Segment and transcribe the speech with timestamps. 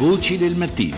[0.00, 0.96] Voci del mattino.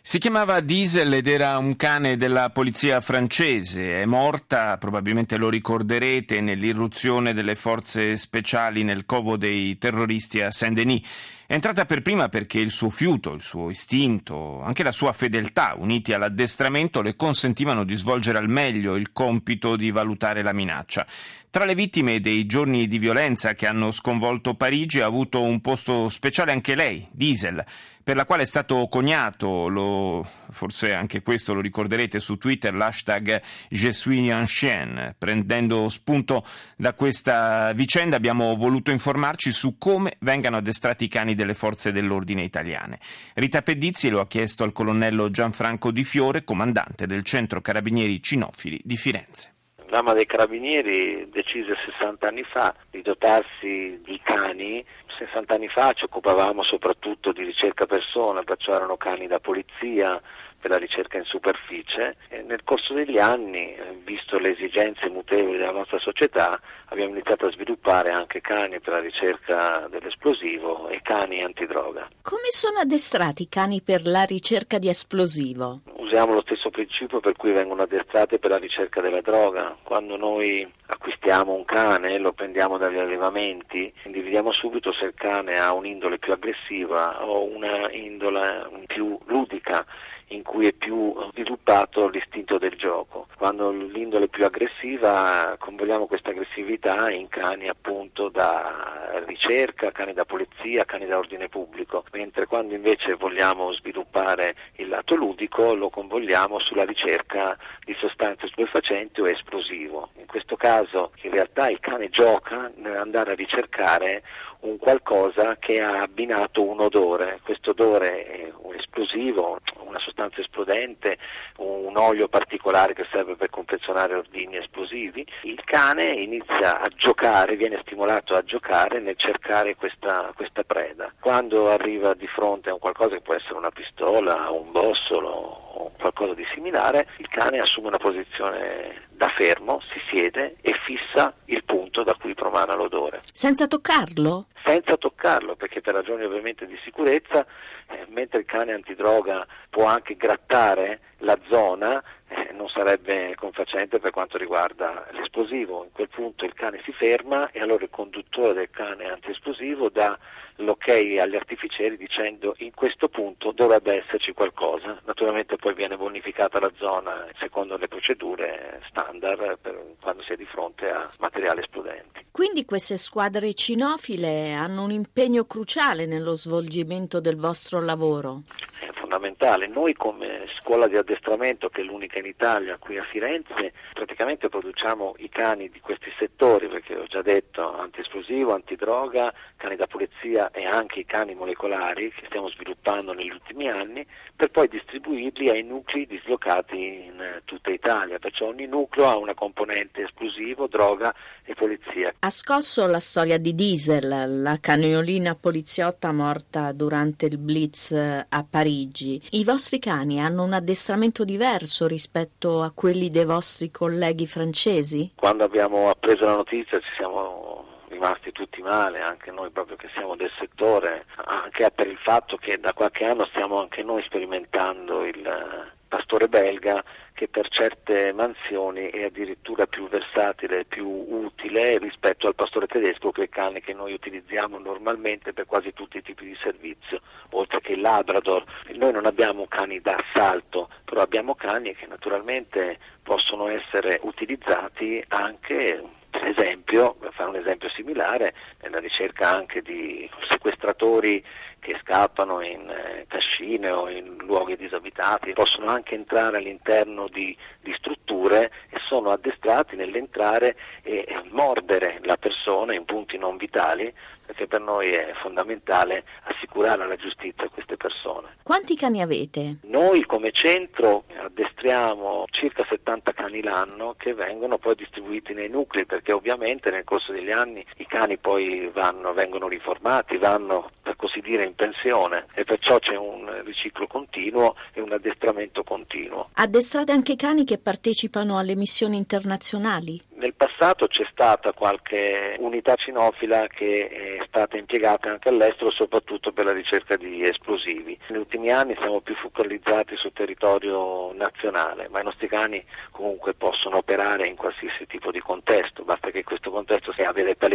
[0.00, 4.00] Si chiamava Diesel ed era un cane della polizia francese.
[4.00, 11.02] È morta, probabilmente lo ricorderete, nell'irruzione delle forze speciali nel covo dei terroristi a Saint-Denis.
[11.50, 15.76] È entrata per prima perché il suo fiuto, il suo istinto, anche la sua fedeltà,
[15.78, 21.06] uniti all'addestramento, le consentivano di svolgere al meglio il compito di valutare la minaccia.
[21.50, 26.10] Tra le vittime dei giorni di violenza che hanno sconvolto Parigi ha avuto un posto
[26.10, 27.64] speciale anche lei, Diesel,
[28.08, 33.40] per la quale è stato coniato, lo, forse anche questo lo ricorderete su Twitter, l'hashtag
[33.70, 35.14] Je suis un.
[35.16, 36.44] Prendendo spunto
[36.76, 42.42] da questa vicenda abbiamo voluto informarci su come vengano addestrati i cani delle forze dell'ordine
[42.42, 42.98] italiane.
[43.34, 48.80] Rita Pedizzi lo ha chiesto al colonnello Gianfranco Di Fiore, comandante del centro carabinieri cinofili
[48.82, 49.54] di Firenze.
[49.90, 54.84] L'ama dei carabinieri decise 60 anni fa di dotarsi di cani.
[55.16, 60.20] 60 anni fa ci occupavamo soprattutto di ricerca persona, perciò erano cani da polizia,
[60.60, 65.58] per la ricerca in superficie e nel corso degli anni, eh, visto le esigenze mutevoli
[65.58, 71.42] della nostra società, abbiamo iniziato a sviluppare anche cani per la ricerca dell'esplosivo e cani
[71.42, 72.08] antidroga.
[72.22, 75.80] Come sono addestrati i cani per la ricerca di esplosivo?
[75.96, 79.76] Usiamo lo stesso principio per cui vengono addestrati per la ricerca della droga.
[79.82, 85.58] Quando noi acquistiamo un cane e lo prendiamo dagli allevamenti, individuiamo subito se il cane
[85.58, 89.84] ha un'indole più aggressiva o una indole più ludica
[90.28, 93.26] in cui è più sviluppato l'istinto del gioco.
[93.36, 100.24] Quando l'indole è più aggressiva convogliamo questa aggressività in cani appunto da ricerca, cani da
[100.24, 106.58] polizia, cani da ordine pubblico, mentre quando invece vogliamo sviluppare il lato ludico lo convogliamo
[106.58, 110.10] sulla ricerca di sostanze stupefacenti o esplosivo.
[110.16, 114.22] In questo caso in realtà il cane gioca nell'andare a ricercare
[114.60, 121.18] un qualcosa che ha abbinato un odore, questo odore è un esplosivo, una sostanza esplodente,
[121.58, 127.78] un olio particolare che serve per confezionare ordini esplosivi, il cane inizia a giocare, viene
[127.82, 131.12] stimolato a giocare nel cercare questa, questa preda.
[131.20, 135.92] Quando arriva di fronte a un qualcosa che può essere una pistola, un bossolo o
[135.98, 141.64] qualcosa di similare, il cane assume una posizione da fermo, si siede e fissa il
[141.64, 143.20] punto da cui promana l'odore.
[143.32, 144.46] Senza toccarlo?
[144.64, 145.17] Senza toccarlo,
[145.56, 147.44] perché per ragioni ovviamente di sicurezza,
[147.88, 154.10] eh, mentre il cane antidroga può anche grattare la zona, eh, non sarebbe confacente per
[154.10, 155.84] quanto riguarda l'esplosivo.
[155.84, 160.18] In quel punto il cane si ferma e allora il conduttore del cane antiesplosivo dà
[160.56, 165.00] l'ok agli artificieri dicendo in questo punto dovrebbe esserci qualcosa.
[165.04, 169.58] Naturalmente poi viene bonificata la zona secondo le procedure standard
[170.00, 172.26] quando si è di fronte a materiali esplodenti.
[172.30, 178.42] Quindi queste squadre cinofile hanno un impegno cruciale nello svolgimento del vostro lavoro?
[178.78, 179.66] È fondamentale.
[179.66, 185.14] Noi come scuola di addestramento, che è l'unica in Italia qui a Firenze, praticamente produciamo
[185.18, 190.64] i cani di questi settori, perché ho già detto antiesplosivo, antidroga, cani da polizia e
[190.66, 196.06] anche i cani molecolari che stiamo sviluppando negli ultimi anni, per poi distribuirli ai nuclei
[196.06, 198.18] dislocati in tutta Italia.
[198.18, 201.14] Perciò ogni nucleo ha una componente esplosivo, droga
[201.44, 202.14] e polizia.
[202.18, 209.20] Ha scosso la storia di Diesel, la cagnolina poliziotta morta durante il blitz a Parigi.
[209.30, 215.12] I vostri cani hanno un addestramento diverso rispetto a quelli dei vostri colleghi francesi?
[215.14, 220.16] Quando abbiamo appreso la notizia ci siamo rimasti tutti male, anche noi proprio che siamo
[220.16, 225.76] del settore, anche per il fatto che da qualche anno stiamo anche noi sperimentando il
[225.88, 232.66] pastore belga che per certe mansioni è addirittura più versatile, più utile rispetto al pastore
[232.66, 236.36] tedesco che è il cane che noi utilizziamo normalmente per quasi tutti i tipi di
[236.40, 238.44] servizio, oltre che il Labrador.
[238.74, 245.80] Noi non abbiamo cani da assalto, però abbiamo cani che naturalmente possono essere utilizzati anche
[246.10, 251.22] per esempio, per fare un esempio similare, nella ricerca anche di sequestratori
[251.60, 257.72] che scappano in eh, cascine o in luoghi disabitati, possono anche entrare all'interno di, di
[257.76, 263.92] strutture e sono addestrati nell'entrare e mordere la persona in punti non vitali
[264.28, 268.36] perché per noi è fondamentale assicurare alla giustizia queste persone.
[268.42, 269.60] Quanti cani avete?
[269.62, 276.12] Noi come centro addestriamo circa 70 cani l'anno che vengono poi distribuiti nei nuclei perché
[276.12, 281.44] ovviamente nel corso degli anni i cani poi vanno, vengono riformati, vanno per così dire
[281.44, 286.28] in pensione e perciò c'è un riciclo continuo e un addestramento continuo.
[286.34, 290.07] Addestrate anche cani che partecipano alle missioni internazionali?
[290.18, 296.44] Nel passato c'è stata qualche unità cinofila che è stata impiegata anche all'estero soprattutto per
[296.44, 297.96] la ricerca di esplosivi.
[298.08, 303.76] Negli ultimi anni siamo più focalizzati sul territorio nazionale, ma i nostri cani comunque possono
[303.76, 307.47] operare in qualsiasi tipo di contesto, basta che questo contesto sia avere paletti